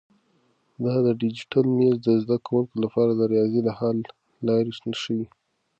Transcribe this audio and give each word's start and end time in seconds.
دا 0.83 0.95
ډیجیټل 1.21 1.65
مېز 1.77 1.95
د 2.05 2.07
زده 2.23 2.37
کونکو 2.47 2.75
لپاره 2.83 3.11
د 3.15 3.21
ریاضي 3.31 3.61
حل 3.79 3.97
لارې 4.47 4.71
ښیي. 5.01 5.25